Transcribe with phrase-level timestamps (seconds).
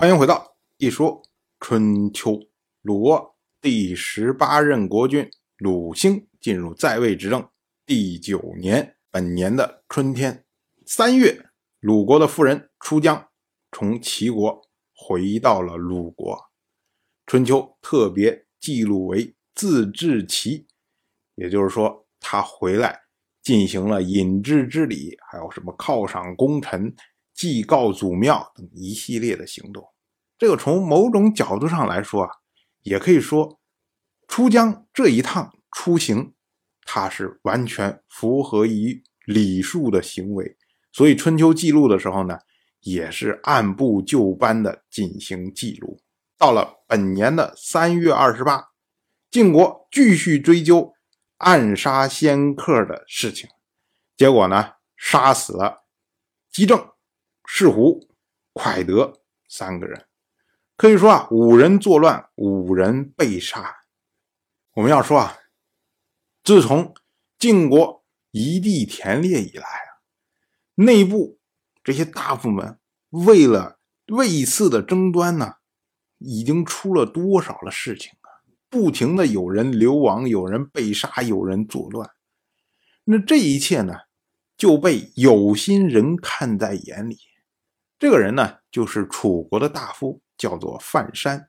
[0.00, 1.20] 欢迎回到一说
[1.58, 2.38] 春秋。
[2.82, 7.44] 鲁国第十八任国君鲁兴进入在位执政
[7.84, 10.44] 第九年，本年的春天
[10.86, 11.50] 三月，
[11.80, 13.28] 鲁国的夫人出江
[13.72, 14.62] 从齐国
[14.94, 16.38] 回到了鲁国。
[17.26, 20.68] 春秋特别记录为自治齐，
[21.34, 23.00] 也就是说，他回来
[23.42, 26.94] 进行了引之之礼，还有什么犒赏功臣。
[27.38, 29.88] 祭告祖庙等一系列的行动，
[30.36, 32.30] 这个从某种角度上来说啊，
[32.82, 33.60] 也可以说
[34.26, 36.34] 出江这一趟出行，
[36.82, 40.56] 它是完全符合于礼数的行为。
[40.90, 42.36] 所以春秋记录的时候呢，
[42.80, 46.02] 也是按部就班的进行记录。
[46.36, 48.70] 到了本年的三月二十八，
[49.30, 50.92] 晋国继续追究
[51.36, 53.48] 暗杀仙客的事情，
[54.16, 55.84] 结果呢，杀死了
[56.50, 56.84] 姬正。
[57.50, 58.06] 士胡、
[58.52, 60.06] 蒯德三个人，
[60.76, 63.74] 可以说啊，五人作乱，五人被杀。
[64.74, 65.38] 我们要说啊，
[66.44, 66.94] 自从
[67.38, 70.04] 晋国一地田猎以来啊，
[70.74, 71.40] 内部
[71.82, 75.54] 这些大夫们为了位次的争端呢，
[76.18, 78.28] 已经出了多少的事情啊！
[78.68, 82.10] 不停的有人流亡，有人被杀，有人作乱。
[83.04, 83.94] 那这一切呢，
[84.54, 87.18] 就被有心人看在眼里。
[87.98, 91.48] 这个人呢，就是楚国的大夫，叫做范山。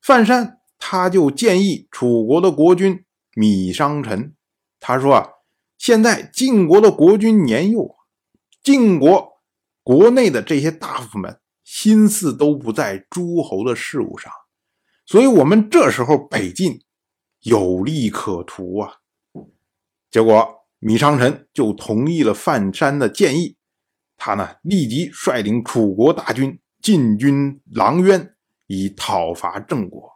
[0.00, 3.04] 范山他就建议楚国的国君
[3.34, 4.34] 米商臣，
[4.80, 5.28] 他说啊，
[5.76, 7.94] 现在晋国的国君年幼，
[8.62, 9.42] 晋国
[9.82, 14.32] 国内的这些大夫们心思都不在诸侯的事务上，
[15.04, 16.80] 所以我们这时候北进
[17.40, 18.94] 有利可图啊。
[20.10, 23.56] 结果米商臣就同意了范山的建议。
[24.26, 28.34] 他呢，立即率领楚国大军进军狼渊，
[28.66, 30.10] 以讨伐郑国。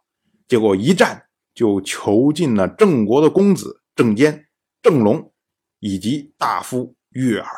[0.46, 4.46] 结果一战就囚禁了郑国的公子郑坚、
[4.80, 5.30] 郑龙
[5.80, 7.50] 以及大夫月耳。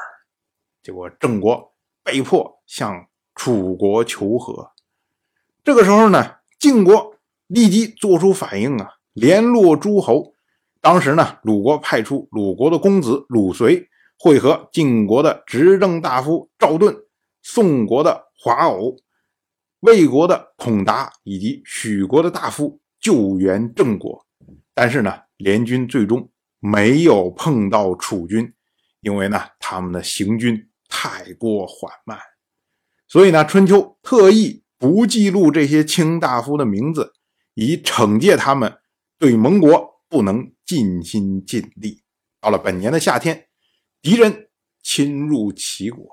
[0.83, 1.73] 结果郑国
[2.03, 3.07] 被迫向
[3.37, 4.73] 楚国求和。
[5.63, 7.15] 这个时候呢，晋国
[7.47, 10.35] 立即做出反应啊，联络诸侯。
[10.81, 13.89] 当时呢，鲁国派出鲁国的公子鲁随。
[14.23, 16.95] 会合晋国的执政大夫赵盾、
[17.41, 18.95] 宋国的华偶、
[19.81, 24.27] 魏国的孔达以及许国的大夫救援郑国，
[24.75, 28.53] 但是呢，联军最终没有碰到楚军，
[29.01, 32.19] 因为呢，他们的行军太过缓慢，
[33.09, 37.15] 所以呢，春秋特意不记录这些卿大夫的名字，
[37.55, 38.77] 以惩戒他们
[39.19, 42.03] 对盟国不能尽心尽力。
[42.39, 43.47] 到了本年的夏天。
[44.03, 44.49] 敌人
[44.83, 46.09] 侵入齐国，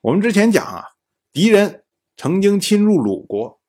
[0.00, 0.84] 我们之前讲啊，
[1.32, 1.84] 敌人
[2.16, 3.60] 曾经侵入鲁国，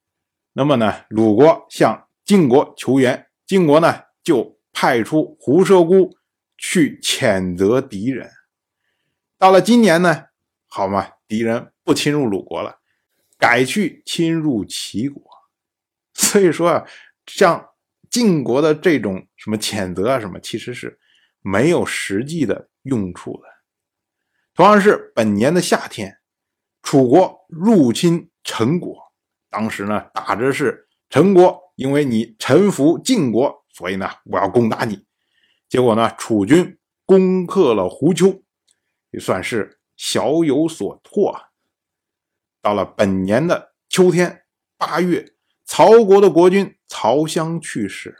[0.53, 6.15] 那么呢，鲁国向晋国求援，晋国呢就派出胡射姑
[6.55, 8.29] 去谴责敌人。
[9.39, 10.25] 到了今年呢，
[10.67, 12.79] 好嘛，敌人不侵入鲁国了，
[13.39, 15.23] 改去侵入齐国，
[16.13, 16.85] 所以说啊，
[17.25, 17.69] 像
[18.11, 20.99] 晋国的这种什么谴责啊什么，其实是
[21.41, 22.69] 没有实际的。
[22.85, 23.43] 用处的，
[24.53, 26.17] 同样是本年的夏天，
[26.81, 28.95] 楚国入侵陈国。
[29.49, 35.05] 当时呢，打着是陈国，因为你臣服晋国，所以呢，我要攻打你。
[35.67, 38.43] 结果呢，楚军攻克了胡丘，
[39.11, 41.35] 也算是小有所获。
[42.61, 44.45] 到了本年的秋天
[44.77, 45.33] 八月，
[45.65, 48.15] 曹国的国君曹襄去世。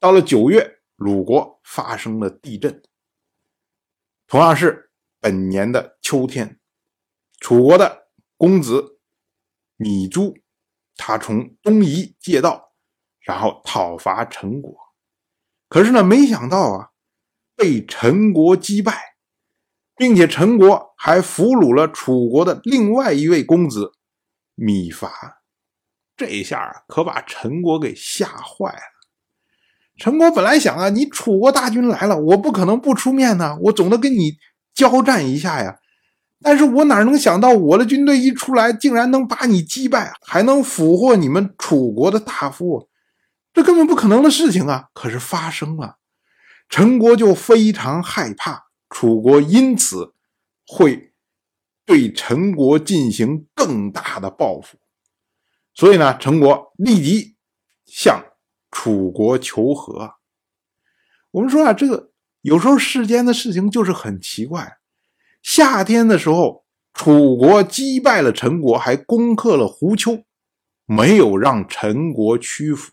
[0.00, 2.82] 到了九月，鲁国发生了地震。
[4.28, 4.90] 同样是
[5.20, 6.60] 本年的秋天，
[7.40, 9.00] 楚国的公子
[9.78, 10.36] 芈珠，
[10.96, 12.74] 他从东夷借道，
[13.20, 14.76] 然后讨伐陈国。
[15.70, 16.90] 可是呢，没想到啊，
[17.56, 19.16] 被陈国击败，
[19.96, 23.92] 并且陈国还俘虏了楚国的另外一位公子
[24.56, 25.42] 芈伐。
[26.14, 28.97] 这一下啊，可把陈国给吓坏了。
[29.98, 34.38] 陈国本来想啊，你楚国大军来了，我不可能不出面呢，我总得跟你
[34.72, 35.78] 交战一下呀。
[36.40, 42.88] 但是我哪能想到，我的军队一出来，竟然能把你击败，还能俘获你们楚国的大夫，
[43.52, 44.84] 这根本不可能的事情啊！
[44.94, 45.96] 可是发生了，
[46.68, 50.14] 陈国就非常害怕，楚国因此
[50.64, 51.12] 会
[51.84, 54.78] 对陈国进行更大的报复，
[55.74, 57.34] 所以呢，陈国立即
[57.84, 58.27] 向。
[58.70, 60.14] 楚国求和，
[61.30, 62.10] 我们说啊，这个
[62.42, 64.78] 有时候世间的事情就是很奇怪。
[65.42, 70.24] 夏天的时候，楚国击败了陈国，还攻克了胡丘，
[70.84, 72.92] 没有让陈国屈服。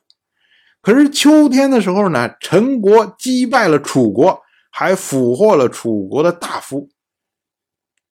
[0.81, 6.89] 可是秋天的时候呢，陈国击败了楚国，还俘获了楚国的大夫。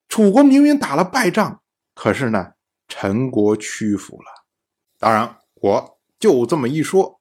[0.08, 1.60] 楚国明明打了败仗，
[1.94, 2.52] 可是呢，
[2.88, 4.44] 陈国屈服了。
[4.99, 7.20] 当然，我就这么一说，